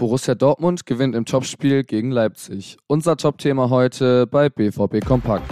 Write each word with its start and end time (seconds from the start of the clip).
Borussia 0.00 0.34
Dortmund 0.34 0.86
gewinnt 0.86 1.14
im 1.14 1.26
Topspiel 1.26 1.84
gegen 1.84 2.10
Leipzig. 2.10 2.78
Unser 2.86 3.18
Top-Thema 3.18 3.68
heute 3.68 4.26
bei 4.26 4.48
BVB 4.48 5.04
Kompakt. 5.04 5.44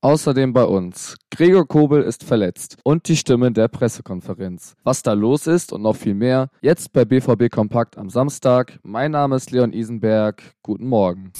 Außerdem 0.00 0.54
bei 0.54 0.64
uns. 0.64 1.16
Gregor 1.30 1.68
Kobel 1.68 2.02
ist 2.02 2.24
verletzt 2.24 2.78
und 2.84 3.06
die 3.06 3.16
Stimme 3.16 3.52
der 3.52 3.68
Pressekonferenz. 3.68 4.74
Was 4.82 5.02
da 5.02 5.12
los 5.12 5.46
ist 5.46 5.74
und 5.74 5.82
noch 5.82 5.96
viel 5.96 6.14
mehr, 6.14 6.48
jetzt 6.62 6.94
bei 6.94 7.04
BVB 7.04 7.50
Kompakt 7.50 7.98
am 7.98 8.08
Samstag. 8.08 8.78
Mein 8.82 9.10
Name 9.10 9.36
ist 9.36 9.50
Leon 9.50 9.74
Isenberg. 9.74 10.42
Guten 10.62 10.88
Morgen. 10.88 11.32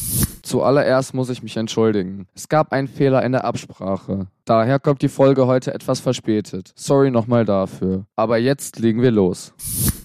Zuallererst 0.42 1.14
muss 1.14 1.30
ich 1.30 1.42
mich 1.42 1.56
entschuldigen. 1.56 2.26
Es 2.34 2.48
gab 2.48 2.72
einen 2.72 2.88
Fehler 2.88 3.22
in 3.24 3.32
der 3.32 3.44
Absprache. 3.44 4.26
Daher 4.44 4.80
kommt 4.80 5.02
die 5.02 5.08
Folge 5.08 5.46
heute 5.46 5.72
etwas 5.72 6.00
verspätet. 6.00 6.72
Sorry 6.74 7.10
nochmal 7.10 7.44
dafür. 7.44 8.06
Aber 8.16 8.38
jetzt 8.38 8.78
legen 8.78 9.02
wir 9.02 9.12
los. 9.12 9.54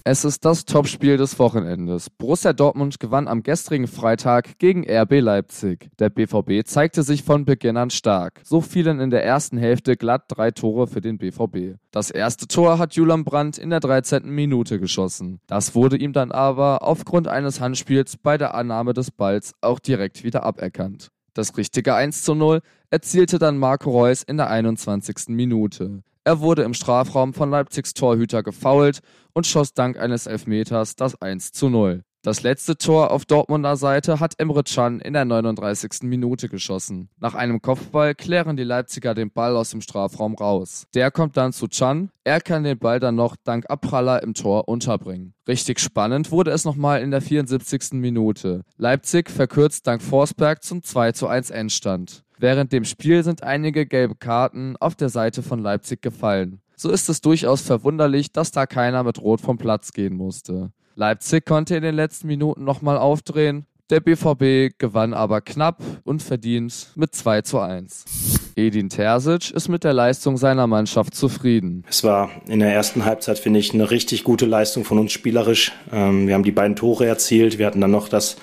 Es 0.09 0.23
ist 0.23 0.45
das 0.45 0.63
Topspiel 0.63 1.17
des 1.17 1.37
Wochenendes. 1.37 2.09
Borussia 2.09 2.53
Dortmund 2.53 2.97
gewann 2.97 3.27
am 3.27 3.43
gestrigen 3.43 3.87
Freitag 3.87 4.57
gegen 4.57 4.89
RB 4.89 5.19
Leipzig. 5.19 5.89
Der 5.99 6.09
BVB 6.09 6.65
zeigte 6.65 7.03
sich 7.03 7.23
von 7.23 7.43
Beginn 7.43 7.75
an 7.75 7.89
stark. 7.89 8.39
So 8.45 8.61
fielen 8.61 9.01
in 9.01 9.09
der 9.09 9.25
ersten 9.25 9.57
Hälfte 9.57 9.97
glatt 9.97 10.23
drei 10.29 10.51
Tore 10.51 10.87
für 10.87 11.01
den 11.01 11.17
BVB. 11.17 11.77
Das 11.91 12.09
erste 12.09 12.47
Tor 12.47 12.79
hat 12.79 12.93
Julian 12.93 13.25
Brandt 13.25 13.57
in 13.57 13.69
der 13.69 13.81
13. 13.81 14.29
Minute 14.29 14.79
geschossen. 14.79 15.41
Das 15.45 15.75
wurde 15.75 15.97
ihm 15.97 16.13
dann 16.13 16.31
aber 16.31 16.83
aufgrund 16.83 17.27
eines 17.27 17.59
Handspiels 17.59 18.15
bei 18.15 18.37
der 18.37 18.55
Annahme 18.55 18.93
des 18.93 19.11
Balls 19.11 19.55
auch 19.59 19.79
direkt 19.79 20.23
wieder 20.23 20.43
aberkannt. 20.43 21.09
Das 21.33 21.57
richtige 21.57 21.95
1 21.95 22.23
zu 22.23 22.33
0 22.33 22.61
erzielte 22.91 23.39
dann 23.39 23.57
Marco 23.57 23.91
Reus 23.91 24.23
in 24.23 24.37
der 24.37 24.49
21. 24.49 25.27
Minute. 25.27 26.01
Er 26.27 26.41
wurde 26.41 26.63
im 26.63 26.73
Strafraum 26.73 27.33
von 27.33 27.49
Leipzigs 27.49 27.93
Torhüter 27.93 28.43
gefoult 28.43 28.99
und 29.31 29.47
schoss 29.47 29.73
dank 29.73 29.97
eines 29.97 30.27
Elfmeters 30.27 30.97
das 30.97 31.21
1 31.21 31.53
zu 31.53 31.69
0. 31.69 32.03
Das 32.21 32.43
letzte 32.43 32.77
Tor 32.77 33.11
auf 33.11 33.23
Dortmunder 33.23 33.77
Seite 33.77 34.19
hat 34.19 34.33
Emre 34.37 34.63
Can 34.63 34.99
in 34.99 35.13
der 35.13 35.23
39. 35.23 36.01
Minute 36.01 36.49
geschossen. 36.49 37.07
Nach 37.17 37.33
einem 37.33 37.61
Kopfball 37.61 38.13
klären 38.13 38.57
die 38.57 38.65
Leipziger 38.65 39.13
den 39.13 39.31
Ball 39.31 39.55
aus 39.55 39.69
dem 39.69 39.79
Strafraum 39.79 40.35
raus. 40.35 40.83
Der 40.93 41.11
kommt 41.11 41.37
dann 41.37 41.53
zu 41.53 41.69
Can. 41.69 42.09
Er 42.25 42.41
kann 42.41 42.65
den 42.65 42.77
Ball 42.77 42.99
dann 42.99 43.15
noch 43.15 43.37
dank 43.45 43.69
Abpraller 43.69 44.21
im 44.21 44.33
Tor 44.33 44.67
unterbringen. 44.67 45.33
Richtig 45.47 45.79
spannend 45.79 46.29
wurde 46.29 46.51
es 46.51 46.65
nochmal 46.65 47.01
in 47.03 47.11
der 47.11 47.21
74. 47.21 47.93
Minute. 47.93 48.63
Leipzig 48.75 49.29
verkürzt 49.29 49.87
dank 49.87 50.01
Forsberg 50.01 50.61
zum 50.61 50.83
2 50.83 51.13
zu 51.13 51.27
1 51.27 51.51
Endstand. 51.51 52.25
Während 52.39 52.71
dem 52.71 52.85
Spiel 52.85 53.23
sind 53.23 53.43
einige 53.43 53.85
gelbe 53.85 54.15
Karten 54.15 54.75
auf 54.77 54.95
der 54.95 55.09
Seite 55.09 55.41
von 55.41 55.59
Leipzig 55.59 56.01
gefallen. 56.01 56.61
So 56.75 56.91
ist 56.91 57.09
es 57.09 57.21
durchaus 57.21 57.61
verwunderlich, 57.61 58.31
dass 58.31 58.51
da 58.51 58.67
keiner 58.67 59.03
mit 59.03 59.19
Rot 59.19 59.41
vom 59.41 59.57
Platz 59.57 59.91
gehen 59.91 60.15
musste. 60.15 60.71
Leipzig 60.95 61.45
konnte 61.45 61.75
in 61.75 61.81
den 61.81 61.95
letzten 61.95 62.27
Minuten 62.27 62.63
nochmal 62.63 62.97
aufdrehen. 62.97 63.65
Der 63.89 64.01
BVB 64.01 64.77
gewann 64.77 65.13
aber 65.13 65.41
knapp 65.41 65.81
und 66.03 66.21
verdient 66.21 66.91
mit 66.95 67.15
2 67.15 67.41
zu 67.41 67.59
1. 67.59 68.36
Edin 68.57 68.89
Terzic 68.89 69.51
ist 69.51 69.69
mit 69.69 69.83
der 69.83 69.93
Leistung 69.93 70.35
seiner 70.35 70.65
Mannschaft 70.65 71.13
zufrieden. 71.13 71.83
Es 71.87 72.03
war 72.03 72.31
in 72.47 72.59
der 72.59 72.73
ersten 72.73 73.05
Halbzeit, 73.05 73.37
finde 73.37 73.59
ich, 73.59 73.71
eine 73.71 73.91
richtig 73.91 74.23
gute 74.23 74.47
Leistung 74.47 74.83
von 74.83 74.97
uns 74.97 75.11
spielerisch. 75.11 75.73
Ähm, 75.93 76.27
wir 76.27 76.33
haben 76.33 76.43
die 76.43 76.51
beiden 76.51 76.75
Tore 76.75 77.05
erzielt. 77.05 77.59
Wir 77.59 77.67
hatten 77.67 77.81
dann 77.81 77.91
noch 77.91 78.09
das, 78.09 78.37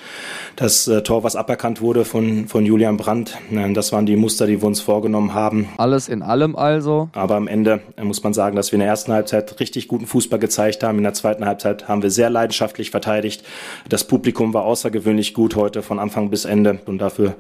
das 0.55 0.87
äh, 0.87 1.03
Tor, 1.03 1.25
was 1.25 1.35
aberkannt 1.35 1.81
wurde 1.81 2.05
von, 2.05 2.47
von 2.47 2.65
Julian 2.65 2.97
Brandt. 2.97 3.37
Ähm, 3.51 3.75
das 3.75 3.93
waren 3.93 4.07
die 4.07 4.15
Muster, 4.15 4.47
die 4.47 4.63
wir 4.63 4.69
uns 4.69 4.81
vorgenommen 4.81 5.35
haben. 5.35 5.69
Alles 5.79 6.09
in 6.09 6.23
allem 6.23 6.55
also. 6.55 7.09
Aber 7.13 7.35
am 7.35 7.49
Ende 7.49 7.81
äh, 7.97 8.05
muss 8.05 8.23
man 8.23 8.35
sagen, 8.35 8.55
dass 8.55 8.71
wir 8.71 8.77
in 8.77 8.81
der 8.81 8.89
ersten 8.89 9.13
Halbzeit 9.13 9.59
richtig 9.59 9.89
guten 9.89 10.07
Fußball 10.07 10.39
gezeigt 10.39 10.85
haben. 10.85 10.99
In 10.99 11.05
der 11.05 11.15
zweiten 11.15 11.45
Halbzeit 11.45 11.89
haben 11.89 12.05
wir 12.05 12.13
sehr 12.13 12.31
leidenschaftlich 12.31 12.93
verteidigt. 12.93 13.43
Das 13.89 14.05
Publikum 14.05 14.55
war 14.55 14.63
außergewöhnlich 14.63 15.35
gut 15.35 15.57
heute 15.57 15.83
von 15.83 15.99
Anfang 15.99 16.31
bis 16.31 16.45
Ende. 16.45 16.79
Und 16.87 16.99
dafür 16.99 17.35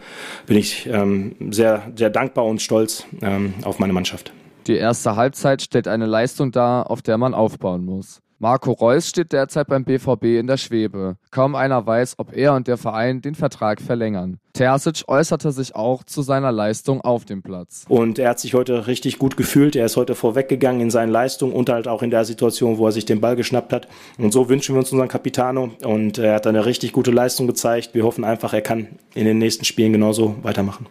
bin 0.48 0.56
ich 0.56 0.88
ähm, 0.90 1.36
sehr, 1.50 1.82
sehr 1.94 2.10
dankbar 2.10 2.44
und 2.46 2.63
stolz 2.64 3.06
ähm, 3.22 3.54
auf 3.64 3.78
meine 3.78 3.92
Mannschaft. 3.92 4.32
Die 4.66 4.76
erste 4.76 5.14
Halbzeit 5.16 5.62
stellt 5.62 5.88
eine 5.88 6.06
Leistung 6.06 6.50
dar, 6.50 6.90
auf 6.90 7.02
der 7.02 7.18
man 7.18 7.34
aufbauen 7.34 7.84
muss. 7.84 8.22
Marco 8.44 8.72
Reus 8.72 9.08
steht 9.08 9.32
derzeit 9.32 9.68
beim 9.68 9.84
BVB 9.84 10.24
in 10.38 10.46
der 10.46 10.56
Schwebe. 10.56 11.16
Kaum 11.30 11.54
einer 11.54 11.86
weiß, 11.86 12.16
ob 12.18 12.36
er 12.36 12.54
und 12.54 12.66
der 12.66 12.76
Verein 12.76 13.22
den 13.22 13.34
Vertrag 13.34 13.80
verlängern. 13.80 14.38
Terzic 14.52 15.04
äußerte 15.06 15.52
sich 15.52 15.74
auch 15.74 16.02
zu 16.04 16.20
seiner 16.20 16.52
Leistung 16.52 17.00
auf 17.00 17.24
dem 17.24 17.42
Platz. 17.42 17.86
Und 17.88 18.18
er 18.18 18.30
hat 18.30 18.40
sich 18.40 18.52
heute 18.52 18.86
richtig 18.86 19.18
gut 19.18 19.36
gefühlt. 19.36 19.76
Er 19.76 19.86
ist 19.86 19.96
heute 19.96 20.14
vorweggegangen 20.14 20.82
in 20.82 20.90
seinen 20.90 21.10
Leistungen 21.10 21.54
und 21.54 21.70
halt 21.70 21.88
auch 21.88 22.02
in 22.02 22.10
der 22.10 22.24
Situation, 22.24 22.76
wo 22.76 22.86
er 22.86 22.92
sich 22.92 23.06
den 23.06 23.20
Ball 23.20 23.36
geschnappt 23.36 23.72
hat. 23.72 23.88
Und 24.18 24.32
so 24.32 24.48
wünschen 24.48 24.74
wir 24.74 24.80
uns 24.80 24.92
unseren 24.92 25.08
Capitano. 25.08 25.70
Und 25.82 26.18
er 26.18 26.34
hat 26.34 26.46
eine 26.46 26.66
richtig 26.66 26.92
gute 26.92 27.12
Leistung 27.12 27.46
gezeigt. 27.46 27.94
Wir 27.94 28.04
hoffen 28.04 28.24
einfach, 28.24 28.52
er 28.52 28.62
kann 28.62 28.88
in 29.14 29.24
den 29.24 29.38
nächsten 29.38 29.64
Spielen 29.64 29.92
genauso 29.92 30.36
weitermachen. 30.42 30.86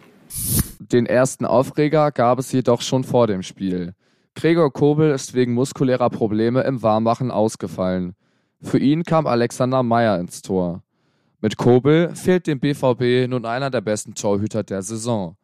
Den 0.94 1.06
ersten 1.06 1.44
Aufreger 1.44 2.12
gab 2.12 2.38
es 2.38 2.52
jedoch 2.52 2.80
schon 2.80 3.02
vor 3.02 3.26
dem 3.26 3.42
Spiel. 3.42 3.94
Gregor 4.36 4.72
Kobel 4.72 5.10
ist 5.10 5.34
wegen 5.34 5.52
muskulärer 5.52 6.08
Probleme 6.08 6.60
im 6.60 6.84
Warmmachen 6.84 7.32
ausgefallen. 7.32 8.14
Für 8.62 8.78
ihn 8.78 9.02
kam 9.02 9.26
Alexander 9.26 9.82
Meyer 9.82 10.20
ins 10.20 10.40
Tor. 10.40 10.84
Mit 11.40 11.56
Kobel 11.56 12.14
fehlt 12.14 12.46
dem 12.46 12.60
BVB 12.60 13.28
nun 13.28 13.44
einer 13.44 13.70
der 13.70 13.80
besten 13.80 14.14
Torhüter 14.14 14.62
der 14.62 14.82
Saison. 14.82 15.36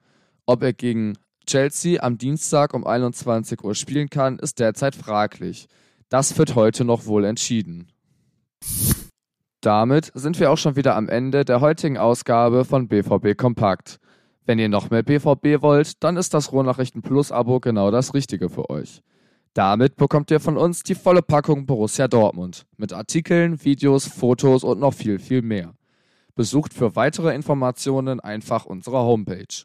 Ob 0.47 0.63
er 0.63 0.73
gegen 0.73 1.15
Chelsea 1.49 2.01
am 2.01 2.17
Dienstag 2.17 2.73
um 2.73 2.87
21 2.87 3.65
Uhr 3.65 3.75
spielen 3.75 4.09
kann, 4.09 4.39
ist 4.39 4.61
derzeit 4.61 4.95
fraglich. 4.95 5.67
Das 6.11 6.39
wird 6.39 6.55
heute 6.55 6.85
noch 6.85 7.07
wohl 7.07 7.25
entschieden. 7.25 7.89
Damit 9.61 10.13
sind 10.15 10.39
wir 10.39 10.53
auch 10.53 10.59
schon 10.59 10.77
wieder 10.77 10.95
am 10.95 11.09
Ende 11.09 11.45
der 11.45 11.61
heutigen 11.61 11.99
Ausgabe 11.99 12.65
von 12.65 12.87
BVB 12.87 13.37
Kompakt. 13.37 13.99
Wenn 14.51 14.59
ihr 14.59 14.69
noch 14.69 14.91
mehr 14.91 15.05
BVB 15.05 15.63
wollt, 15.63 16.03
dann 16.03 16.17
ist 16.17 16.35
das 16.35 16.51
Rohnachrichten 16.51 17.03
Plus 17.03 17.31
Abo 17.31 17.61
genau 17.61 17.93
das 17.93 18.15
Richtige 18.15 18.51
für 18.51 18.69
euch. 18.69 19.01
Damit 19.55 19.95
bekommt 19.95 20.33
ihr 20.33 20.41
von 20.41 20.57
uns 20.57 20.83
die 20.83 20.97
volle 20.97 21.23
Packung 21.23 21.67
Borussia 21.67 22.09
Dortmund 22.09 22.67
mit 22.77 22.93
Artikeln, 22.93 23.65
Videos, 23.65 24.09
Fotos 24.09 24.65
und 24.65 24.81
noch 24.81 24.93
viel, 24.93 25.21
viel 25.21 25.43
mehr. 25.43 25.75
Besucht 26.35 26.75
für 26.75 26.97
weitere 26.97 27.33
Informationen 27.33 28.19
einfach 28.19 28.67
unsere 28.67 28.99
Homepage. 28.99 29.63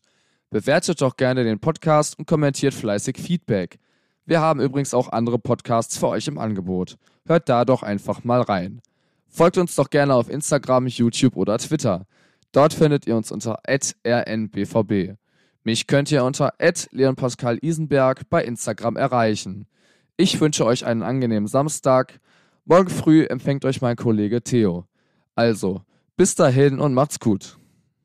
Bewertet 0.51 1.01
doch 1.01 1.17
gerne 1.17 1.43
den 1.43 1.57
Podcast 1.59 2.19
und 2.19 2.27
kommentiert 2.27 2.75
fleißig 2.75 3.17
Feedback. 3.17 3.79
Wir 4.27 4.39
haben 4.39 4.61
übrigens 4.61 4.93
auch 4.93 5.11
andere 5.11 5.39
Podcasts 5.39 5.97
für 5.97 6.09
euch 6.09 6.27
im 6.27 6.37
Angebot. 6.37 6.97
Hört 7.25 7.49
da 7.49 7.65
doch 7.65 7.81
einfach 7.81 8.23
mal 8.23 8.41
rein. 8.41 8.83
Folgt 9.29 9.57
uns 9.57 9.73
doch 9.73 9.89
gerne 9.89 10.13
auf 10.13 10.29
Instagram, 10.29 10.85
YouTube 10.85 11.37
oder 11.37 11.57
Twitter. 11.57 12.05
Dort 12.55 12.73
findet 12.73 13.05
ihr 13.05 13.17
uns 13.17 13.33
unter 13.33 13.59
rnbvb. 13.67 15.17
Mich 15.65 15.87
könnt 15.87 16.09
ihr 16.09 16.23
unter 16.23 16.53
Leon 16.91 17.17
Isenberg 17.61 18.29
bei 18.29 18.45
Instagram 18.45 18.95
erreichen. 18.95 19.67
Ich 20.15 20.39
wünsche 20.39 20.65
euch 20.65 20.85
einen 20.85 21.03
angenehmen 21.03 21.47
Samstag. 21.47 22.21
Morgen 22.63 22.89
früh 22.89 23.25
empfängt 23.25 23.65
euch 23.65 23.81
mein 23.81 23.97
Kollege 23.97 24.41
Theo. 24.41 24.85
Also, 25.35 25.81
bis 26.15 26.35
dahin 26.35 26.79
und 26.79 26.93
macht's 26.93 27.19
gut. 27.19 27.57